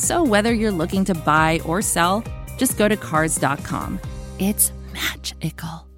[0.00, 2.24] So whether you're looking to buy or sell,
[2.56, 4.00] just go to Cars.com.
[4.38, 5.89] It's magical.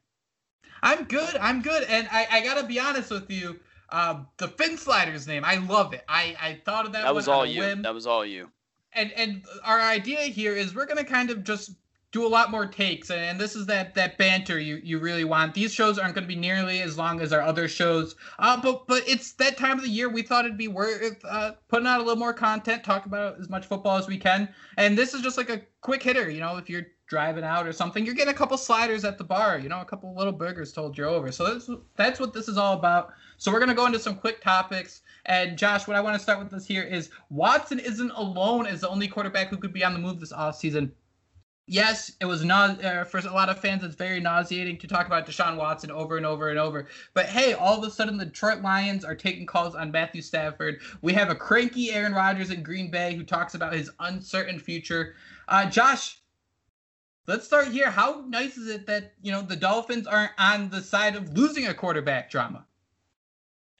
[0.83, 1.35] I'm good.
[1.37, 3.59] I'm good, and I, I gotta be honest with you.
[3.89, 6.03] Uh, the PhinSliders name, I love it.
[6.07, 7.01] I, I thought of that.
[7.01, 7.61] That was all you.
[7.61, 7.81] Whim.
[7.81, 8.51] That was all you
[8.95, 11.71] and and our idea here is we're gonna kind of just
[12.13, 15.53] do a lot more takes and this is that that banter you you really want.
[15.53, 18.15] These shows aren't going to be nearly as long as our other shows.
[18.37, 21.53] Uh but but it's that time of the year we thought it'd be worth uh
[21.67, 24.47] putting out a little more content talk about as much football as we can.
[24.77, 27.73] And this is just like a quick hitter you know if you're driving out or
[27.73, 30.71] something you're getting a couple sliders at the bar you know a couple little burgers
[30.71, 31.31] told you over.
[31.31, 33.11] So that's that's what this is all about.
[33.37, 35.01] So we're going to go into some quick topics.
[35.25, 38.81] And Josh, what I want to start with this here is Watson isn't alone as
[38.81, 40.91] the only quarterback who could be on the move this offseason.
[41.65, 43.85] Yes, it was not uh, for a lot of fans.
[43.85, 46.87] It's very nauseating to talk about Deshaun Watson over and over and over.
[47.13, 50.81] But hey, all of a sudden the Detroit Lions are taking calls on Matthew Stafford.
[51.01, 55.15] We have a cranky Aaron Rodgers in Green Bay who talks about his uncertain future.
[55.47, 56.19] Uh, Josh,
[57.27, 57.89] let's start here.
[57.89, 61.67] How nice is it that you know the Dolphins aren't on the side of losing
[61.67, 62.65] a quarterback drama?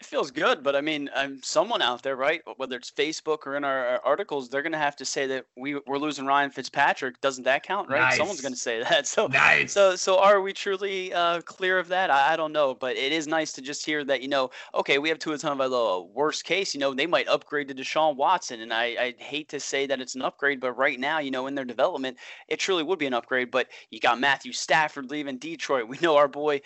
[0.03, 2.41] It feels good, but I mean, I'm someone out there, right?
[2.57, 5.45] Whether it's Facebook or in our, our articles, they're going to have to say that
[5.55, 7.21] we we're losing Ryan Fitzpatrick.
[7.21, 8.01] Doesn't that count, right?
[8.01, 8.17] Nice.
[8.17, 9.07] Someone's going to say that.
[9.13, 9.71] So, nice.
[9.71, 12.09] so, so are we truly uh, clear of that?
[12.09, 14.21] I, I, don't know, but it is nice to just hear that.
[14.21, 16.09] You know, okay, we have Tua Tagovailoa.
[16.09, 19.59] Worst case, you know, they might upgrade to Deshaun Watson, and I, I hate to
[19.59, 22.17] say that it's an upgrade, but right now, you know, in their development,
[22.49, 23.51] it truly would be an upgrade.
[23.51, 25.87] But you got Matthew Stafford leaving Detroit.
[25.87, 26.59] We know our boy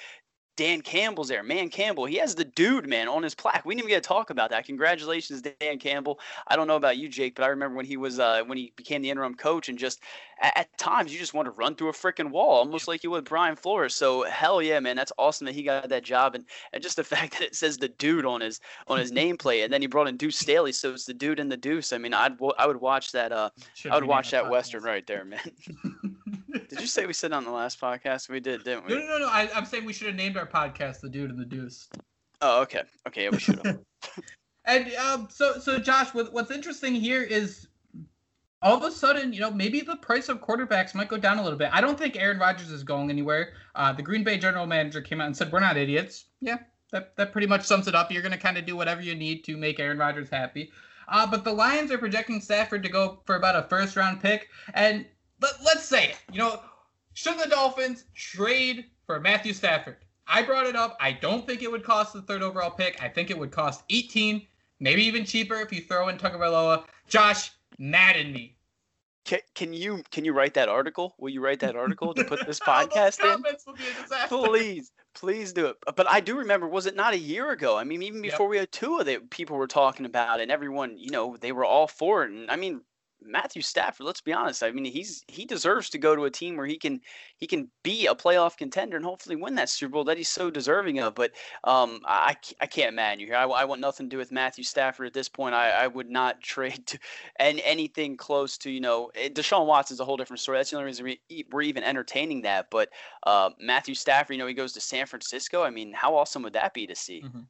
[0.58, 1.44] Dan Campbell's there.
[1.44, 3.64] Man Campbell, he has the dude, man, on his plaque.
[3.64, 4.66] We didn't even get to talk about that.
[4.66, 6.20] Congratulations, Dan Campbell.
[6.48, 8.74] I don't know about you, Jake, but I remember when he was uh, when he
[8.76, 10.02] became the interim coach, and just
[10.42, 13.12] at, at times you just want to run through a freaking wall, almost like you
[13.12, 13.94] would Brian Flores.
[13.94, 16.44] So hell yeah, man, that's awesome that he got that job, and,
[16.74, 19.72] and just the fact that it says the dude on his on his nameplate, and
[19.72, 21.94] then he brought in Deuce Staley, so it's the dude and the Deuce.
[21.94, 23.32] I mean, I'd I would watch that.
[23.32, 23.52] Uh,
[23.92, 25.40] I would watch that western right there, man.
[26.70, 28.30] did you say we said on the last podcast?
[28.30, 28.94] We did, didn't we?
[28.94, 29.18] No, no, no.
[29.20, 29.30] no.
[29.30, 31.90] I, am saying we should have named our podcast "The Dude and the Deuce."
[32.42, 33.80] Oh, okay, okay, yeah, we should have.
[34.66, 37.68] and um, so, so Josh, what, what's interesting here is
[38.62, 41.44] all of a sudden, you know, maybe the price of quarterbacks might go down a
[41.44, 41.70] little bit.
[41.72, 43.54] I don't think Aaron Rodgers is going anywhere.
[43.76, 46.58] Uh, the Green Bay general manager came out and said, "We're not idiots." Yeah,
[46.92, 48.12] that that pretty much sums it up.
[48.12, 50.72] You're going to kind of do whatever you need to make Aaron Rodgers happy.
[51.08, 54.50] Uh, but the Lions are projecting Stafford to go for about a first round pick,
[54.74, 55.06] and
[55.42, 56.18] let, let's say it.
[56.32, 56.62] You know,
[57.14, 59.98] should the Dolphins trade for Matthew Stafford?
[60.28, 60.98] I brought it up.
[61.00, 63.02] I don't think it would cost the third overall pick.
[63.02, 64.46] I think it would cost 18,
[64.80, 66.84] maybe even cheaper if you throw in Tagovailoa.
[67.08, 68.56] Josh, madden me.
[69.24, 71.14] Can, can you can you write that article?
[71.18, 73.44] Will you write that article to put this podcast in?
[74.30, 75.76] Please, please do it.
[75.96, 77.78] But I do remember, was it not a year ago?
[77.78, 78.52] I mean, even before yep.
[78.52, 81.66] we had Tua, that people were talking about, it, and everyone, you know, they were
[81.66, 82.32] all for it.
[82.32, 82.82] And I mean,
[83.22, 84.64] Matthew Stafford, let's be honest.
[84.64, 87.02] I mean, he's he deserves to go to a team where he can
[87.38, 90.50] he can be a playoff contender and hopefully win that Super Bowl that he's so
[90.50, 91.16] deserving of.
[91.16, 91.32] But
[91.64, 93.36] um, I, I can't man you here.
[93.36, 95.56] I, I want nothing to do with Matthew Stafford at this point.
[95.56, 97.00] I, I would not trade
[97.38, 100.60] and anything close to you know eh, Deshaun Watson is a whole different story.
[100.60, 102.68] That's the only reason we, we're even entertaining that.
[102.70, 102.90] But
[103.26, 105.64] uh, Matthew Stafford, you know, he goes to San Francisco.
[105.64, 107.24] I mean, how awesome would that be to see?
[107.26, 107.42] Mm-hmm.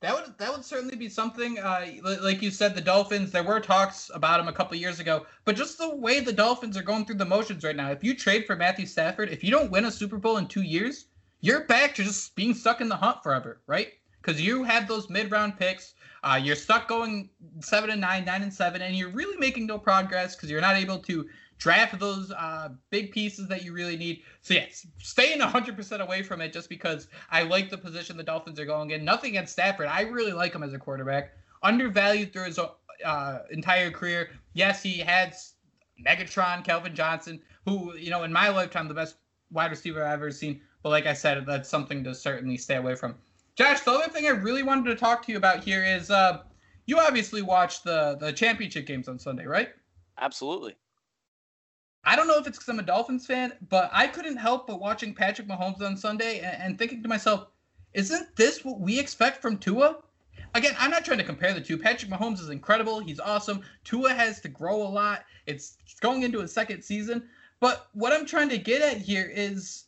[0.00, 1.58] That would that would certainly be something.
[1.58, 1.86] Uh,
[2.22, 3.32] like you said, the Dolphins.
[3.32, 6.76] There were talks about them a couple years ago, but just the way the Dolphins
[6.76, 7.90] are going through the motions right now.
[7.90, 10.62] If you trade for Matthew Stafford, if you don't win a Super Bowl in two
[10.62, 11.06] years,
[11.40, 13.94] you're back to just being stuck in the hunt forever, right?
[14.22, 15.94] Because you had those mid-round picks.
[16.22, 17.30] Uh, you're stuck going
[17.60, 20.76] seven and nine, nine and seven, and you're really making no progress because you're not
[20.76, 21.26] able to
[21.58, 24.22] draft those uh, big pieces that you really need.
[24.42, 28.58] So yes, staying 100% away from it just because I like the position the Dolphins
[28.60, 29.04] are going in.
[29.04, 29.88] Nothing against Stafford.
[29.88, 31.32] I really like him as a quarterback.
[31.62, 32.58] Undervalued through his
[33.04, 34.30] uh, entire career.
[34.54, 35.34] Yes, he had
[36.06, 39.16] Megatron, Calvin Johnson, who you know in my lifetime the best
[39.50, 40.60] wide receiver I've ever seen.
[40.82, 43.16] But like I said, that's something to certainly stay away from.
[43.58, 46.42] Josh, the other thing I really wanted to talk to you about here is uh,
[46.86, 49.70] you obviously watched the the championship games on Sunday, right?
[50.16, 50.76] Absolutely.
[52.04, 54.78] I don't know if it's because I'm a Dolphins fan, but I couldn't help but
[54.78, 57.48] watching Patrick Mahomes on Sunday and, and thinking to myself,
[57.94, 59.96] isn't this what we expect from Tua?
[60.54, 61.76] Again, I'm not trying to compare the two.
[61.76, 63.00] Patrick Mahomes is incredible.
[63.00, 63.62] He's awesome.
[63.82, 65.24] Tua has to grow a lot.
[65.46, 67.28] It's going into his second season.
[67.58, 69.86] But what I'm trying to get at here is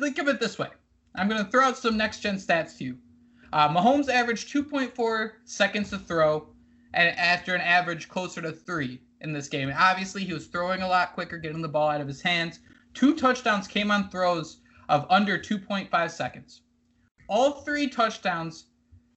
[0.00, 0.68] think of it this way.
[1.16, 2.98] I'm going to throw out some next gen stats to you.
[3.52, 6.48] Uh, Mahomes averaged 2.4 seconds to throw,
[6.92, 9.68] and after an average closer to three in this game.
[9.68, 12.58] And obviously, he was throwing a lot quicker, getting the ball out of his hands.
[12.94, 14.58] Two touchdowns came on throws
[14.88, 16.62] of under 2.5 seconds.
[17.28, 18.66] All three touchdowns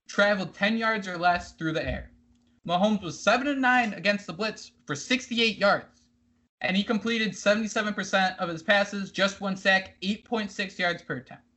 [0.08, 2.12] traveled 10 yards or less through the air.
[2.66, 6.02] Mahomes was 7 and 9 against the blitz for 68 yards,
[6.60, 11.47] and he completed 77% of his passes, just one sack, 8.6 yards per attempt.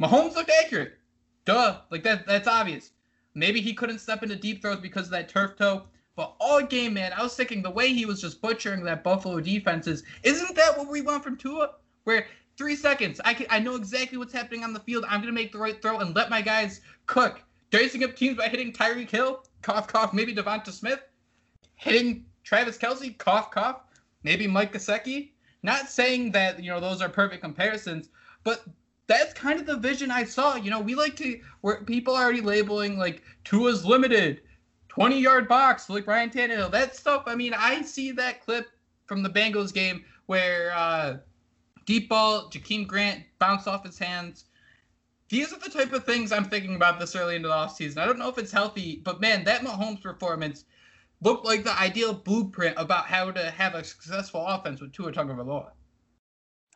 [0.00, 0.98] Mahomes looked accurate.
[1.44, 2.92] Duh, like that that's obvious.
[3.34, 5.84] Maybe he couldn't step into deep throws because of that turf toe,
[6.16, 9.40] but all game, man, I was thinking the way he was just butchering that Buffalo
[9.40, 10.02] defenses.
[10.22, 11.70] is, isn't that what we want from Tua?
[12.04, 12.26] Where
[12.56, 15.04] three seconds, I can, I know exactly what's happening on the field.
[15.08, 17.42] I'm gonna make the right throw and let my guys cook.
[17.70, 20.12] Dicing up teams by hitting Tyreek Hill, cough cough.
[20.12, 21.00] Maybe DeVonta Smith,
[21.74, 23.82] hitting Travis Kelce, cough cough.
[24.22, 25.30] Maybe Mike Gesicki.
[25.64, 28.10] Not saying that you know those are perfect comparisons,
[28.44, 28.64] but
[29.06, 30.56] that's kind of the vision I saw.
[30.56, 34.40] You know, we like to where people are already labeling like Tua's limited
[34.88, 36.70] 20 yard box like Ryan Tannehill.
[36.70, 38.68] That stuff, I mean, I see that clip
[39.06, 41.18] from the Bengals game where uh,
[41.84, 44.44] deep ball, Jakeem Grant bounced off his hands.
[45.28, 47.98] These are the type of things I'm thinking about this early into the offseason.
[47.98, 50.64] I don't know if it's healthy, but man, that Mahomes performance
[51.22, 55.70] looked like the ideal blueprint about how to have a successful offense with Tua Tagovailoa.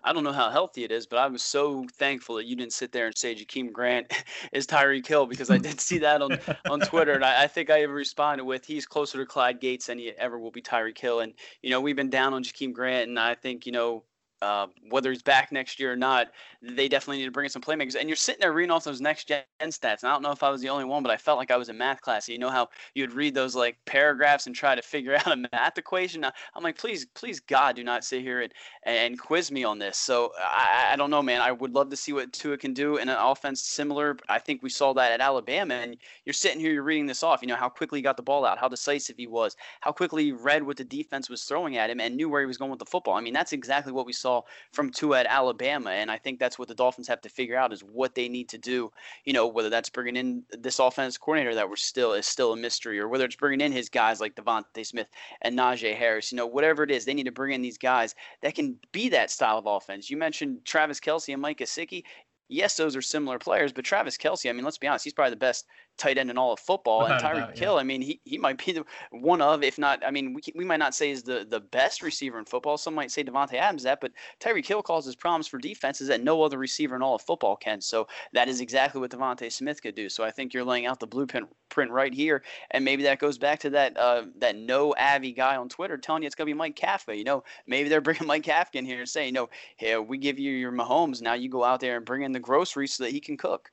[0.05, 2.73] I don't know how healthy it is, but I was so thankful that you didn't
[2.73, 4.13] sit there and say Jakeem Grant
[4.53, 6.39] is Tyreek Hill because I did see that on,
[6.71, 7.13] on Twitter.
[7.13, 10.39] And I, I, think I responded with he's closer to Clyde Gates than he ever
[10.39, 11.21] will be Tyreek Hill.
[11.21, 14.05] And, you know, we've been down on Jakeem Grant, and I think, you know,
[14.41, 16.29] uh, whether he's back next year or not,
[16.63, 17.97] they definitely need to bring in some playmakers.
[17.99, 20.03] And you're sitting there reading off those next gen stats.
[20.03, 21.57] And I don't know if I was the only one, but I felt like I
[21.57, 22.29] was in math class.
[22.29, 25.79] You know how you'd read those like paragraphs and try to figure out a math
[25.79, 26.25] equation.
[26.25, 28.53] I'm like, please, please, God, do not sit here and,
[28.85, 29.97] and quiz me on this.
[29.97, 31.41] So I, I don't know, man.
[31.41, 34.17] I would love to see what Tua can do in an offense similar.
[34.29, 35.75] I think we saw that at Alabama.
[35.75, 37.43] And you're sitting here, you're reading this off.
[37.43, 40.25] You know how quickly he got the ball out, how decisive he was, how quickly
[40.25, 42.71] he read what the defense was throwing at him, and knew where he was going
[42.71, 43.15] with the football.
[43.15, 44.43] I mean, that's exactly what we saw saw
[44.73, 45.91] from Tua at Alabama.
[45.91, 48.49] And I think that's what the Dolphins have to figure out is what they need
[48.51, 48.93] to do.
[49.25, 52.57] You know, whether that's bringing in this offense coordinator that we're still is still a
[52.57, 55.09] mystery, or whether it's bringing in his guys like DeVonta Smith
[55.43, 56.31] and Najee Harris.
[56.31, 59.09] You know, whatever it is, they need to bring in these guys that can be
[59.11, 60.11] that style of offense.
[60.11, 62.05] You mentioned Travis Kelce and Mike Gesicki
[62.49, 65.31] yes, those are similar players, but Travis Kelce, I mean, let's be honest, he's probably
[65.31, 65.67] the best
[65.99, 67.03] tight end in all of football.
[67.03, 67.81] Without and Tyreek Hill, yeah.
[67.81, 70.65] I mean, he, he might be the one of, if not, I mean, we, we
[70.65, 72.79] might not say is the, the best receiver in football.
[72.79, 76.43] Some might say Davante Adams that, but Tyreek Hill causes problems for defenses that no
[76.43, 77.81] other receiver in all of football can.
[77.81, 80.09] So that is exactly what DeVonta Smith could do.
[80.09, 83.39] So I think you're laying out the blueprint print right here, and maybe that goes
[83.39, 86.55] back to that uh, that no Avi guy on Twitter telling you it's gonna be
[86.55, 87.17] Mike Kafka.
[87.17, 90.19] You know, maybe they're bringing Mike Kafka in here and saying, you know, hey, we
[90.19, 93.05] give you your Mahomes, now you go out there and bring in the groceries so
[93.05, 93.71] that he can cook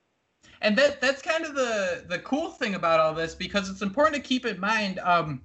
[0.61, 4.15] and that that's kind of the the cool thing about all this because it's important
[4.15, 4.99] to keep in mind.
[4.99, 5.41] Um,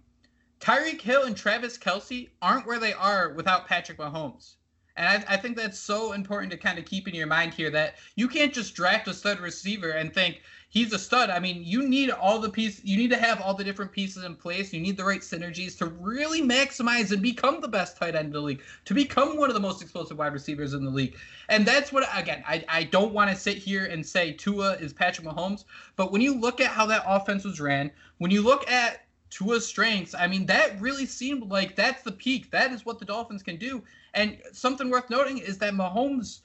[0.61, 4.57] Tyreek Hill and Travis Kelce aren't where they are without Patrick Mahomes.
[4.97, 7.71] And I, I, think that's so important to kind of keep in your mind here
[7.71, 11.29] that you can't just draft a stud receiver and think, he's a stud.
[11.29, 12.83] I mean, you need all the pieces.
[12.85, 14.73] You need to have all the different pieces in place.
[14.73, 18.33] You need the right synergies to really maximize and become the best tight end in
[18.33, 21.17] the league, to become one of the most explosive wide receivers in the league.
[21.49, 24.93] And that's what again, I, I don't want to sit here and say Tua is
[24.93, 25.65] Patrick Mahomes,
[25.97, 29.67] but when you look at how that offense was ran, when you look at Tua's
[29.67, 32.51] strengths, I mean, that really seemed like that's the peak.
[32.51, 33.83] That is what the Dolphins can do.
[34.15, 36.41] And something worth noting is that Mahomes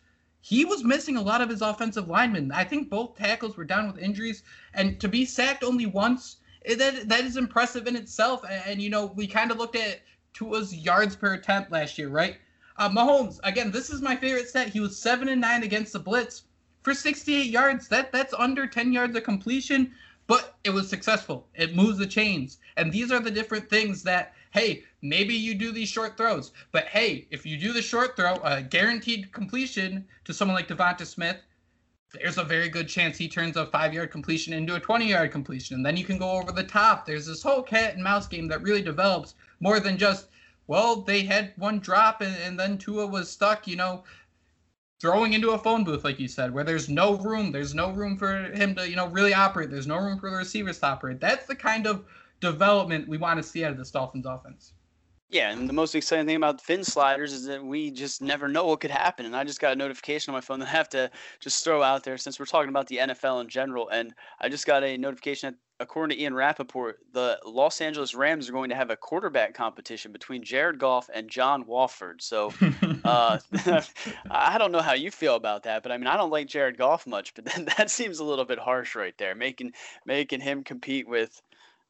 [0.46, 2.52] he was missing a lot of his offensive linemen.
[2.52, 4.44] I think both tackles were down with injuries,
[4.76, 8.44] and to be sacked only once, eh, that that is impressive in itself.
[8.48, 10.02] And, and you know, we kind of looked at
[10.36, 12.38] Tua's yards per attempt last year, right?
[12.78, 14.70] Uh, Mahomes, again, this is my favorite stat.
[14.70, 16.44] He was seven and nine against the blitz
[16.84, 17.88] for 68 yards.
[17.88, 19.96] That that's under 10 yards of completion,
[20.28, 21.48] but it was successful.
[21.56, 25.74] It moves the chains, and these are the different things that hey, maybe you do
[25.74, 30.34] these short throws, but hey, if you do the short throw, a guaranteed completion to
[30.34, 31.36] someone like DeVonta Smith,
[32.14, 35.32] there's a very good chance he turns a five yard completion into a 20 yard
[35.32, 35.76] completion.
[35.76, 37.06] And then you can go over the top.
[37.06, 40.28] There's this whole cat and mouse game that really develops more than just,
[40.68, 44.06] well, they had one drop and, and then Tua was stuck, you know,
[45.02, 47.52] throwing into a phone booth, like you said, where there's no room.
[47.52, 49.70] There's no room for him to, you know, really operate.
[49.70, 51.20] There's no room for the receivers to operate.
[51.20, 52.06] That's the kind of
[52.40, 54.74] development we want to see out of this Dolphins offense.
[55.36, 58.80] Yeah, and the most exciting thing about PhinSliders is that we just never know what
[58.80, 59.26] could happen.
[59.26, 61.12] And I just got a notification on my phone that I have to
[61.42, 63.90] just throw out there since we're talking about the NFL in general.
[63.90, 68.48] And I just got a notification that, according to Ian Rapoport, the Los Angeles Rams
[68.48, 72.22] are going to have a quarterback competition between Jared Goff and John Wolford.
[72.22, 72.54] So
[73.04, 73.38] uh,
[74.32, 76.78] I don't know how you feel about that, but I mean, I don't like Jared
[76.78, 79.74] Goff much, but then that seems a little bit harsh right there, making
[80.06, 81.42] making him compete with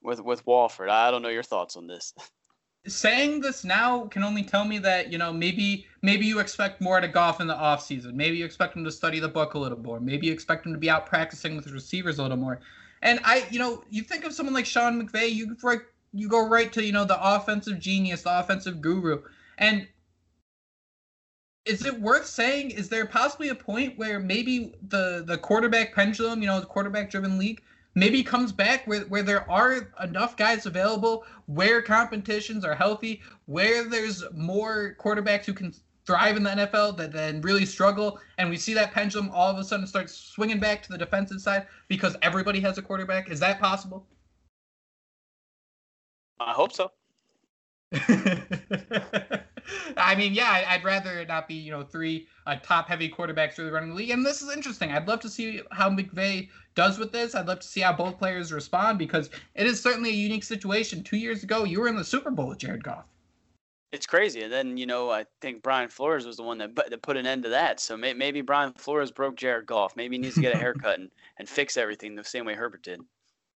[0.02, 0.90] with with Wolford.
[0.90, 2.12] I don't know your thoughts on this.
[2.88, 7.00] Saying this now can only tell me that you know maybe maybe you expect more
[7.00, 8.14] to Goff in the offseason.
[8.14, 10.00] Maybe you expect him to study the book a little more.
[10.00, 12.60] Maybe you expect him to be out practicing with receivers a little more.
[13.02, 15.56] And I, you know, you think of someone like Sean McVay, you
[16.14, 19.22] you go right to you know the offensive genius, the offensive guru,
[19.58, 19.88] and
[21.66, 22.72] is it worth saying?
[22.72, 27.10] Is there possibly a point where maybe the the quarterback pendulum, you know, the quarterback
[27.10, 27.62] driven league,
[27.96, 33.90] maybe comes back where, where there are enough guys available, where competitions are healthy, where
[33.90, 35.74] there's more quarterbacks who can
[36.06, 39.58] thrive in the NFL that then really struggle, and we see that pendulum all of
[39.58, 43.32] a sudden start swinging back to the defensive side because everybody has a quarterback.
[43.32, 44.06] Is that possible?
[46.40, 46.92] I hope so.
[49.98, 53.58] I mean, yeah, I'd rather it not be, you know, three uh, top heavy quarterbacks
[53.58, 54.10] really running the league.
[54.10, 54.92] And this is interesting.
[54.92, 57.36] I'd love to see how McVay does with this.
[57.36, 61.04] I'd love to see how both players respond because it is certainly a unique situation.
[61.04, 63.06] Two years ago, you were in the Super Bowl with Jared Goff.
[63.92, 64.42] It's crazy.
[64.42, 67.26] And then, you know, I think Brian Flores was the one that, that put an
[67.26, 67.80] end to that.
[67.80, 69.96] So may, maybe Brian Flores broke Jared Goff.
[69.96, 72.84] Maybe he needs to get a haircut and, and fix everything the same way Herbert
[72.84, 73.02] did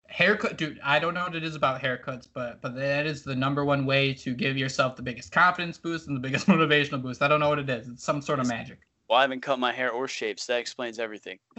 [0.09, 3.35] haircut dude i don't know what it is about haircuts but but that is the
[3.35, 7.21] number one way to give yourself the biggest confidence boost and the biggest motivational boost.
[7.23, 7.89] I don't know what it is.
[7.89, 8.79] It's some sort of magic.
[9.09, 11.39] Well i haven't cut my hair or shaved so that explains everything.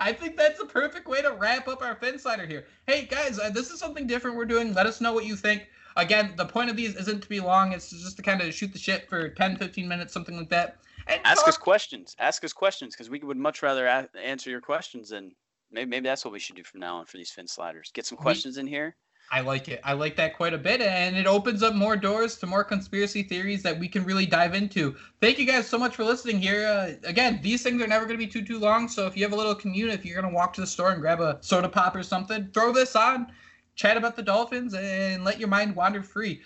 [0.00, 2.66] I think that's a perfect way to wrap up our PhinSlider here.
[2.86, 4.72] Hey guys uh, this is something different we're doing.
[4.72, 5.66] Let us know what you think.
[5.96, 7.72] Again the point of these isn't to be long.
[7.72, 10.76] It's just to kind of shoot the shit for 10 15 minutes something like that.
[11.06, 12.14] And ask talk- us questions.
[12.20, 15.32] Ask us questions because we would much rather a- answer your questions than
[15.74, 17.92] Maybe maybe that's what we should do from now on for these PhinSliders.
[17.92, 18.96] Get some questions in here.
[19.32, 19.80] I like it.
[19.82, 23.22] I like that quite a bit, and it opens up more doors to more conspiracy
[23.22, 24.94] theories that we can really dive into.
[25.20, 26.66] Thank you guys so much for listening here.
[26.66, 29.24] Uh, again, these things are never going to be too too long, so if you
[29.24, 31.38] have a little commute, if you're going to walk to the store and grab a
[31.40, 33.32] soda pop or something, throw this on,
[33.74, 36.42] chat about the Dolphins, and let your mind wander free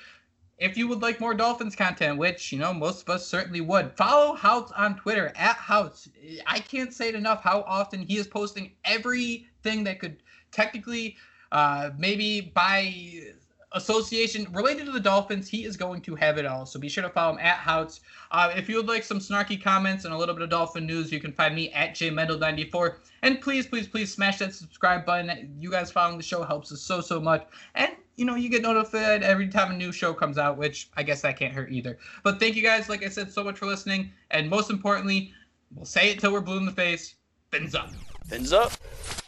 [0.58, 3.92] if you would like more Dolphins content, which you know most of us certainly would,
[3.96, 6.08] follow Houts on Twitter at Houts.
[6.46, 11.16] I can't say it enough how often he is posting everything that could technically,
[11.52, 13.32] uh, maybe by
[13.72, 16.64] association related to the Dolphins, he is going to have it all.
[16.66, 18.00] So be sure to follow him at Houts.
[18.30, 21.12] Uh, if you would like some snarky comments and a little bit of Dolphin news,
[21.12, 22.96] you can find me at jmendel94.
[23.22, 25.56] And please, please, please smash that subscribe button.
[25.58, 27.46] You guys following the show helps us so, so much.
[27.74, 31.04] And you know, you get notified every time a new show comes out, which I
[31.04, 31.98] guess that can't hurt either.
[32.24, 34.10] But thank you guys, like I said, so much for listening.
[34.32, 35.32] And most importantly,
[35.72, 37.14] we'll say it till we're blue in the face.
[37.52, 37.92] Fins up.
[38.26, 38.72] Fins up.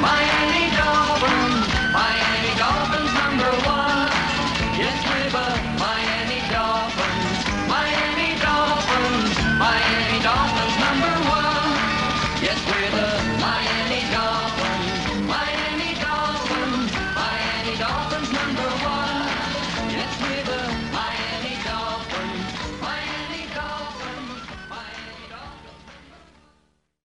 [0.00, 0.47] Miami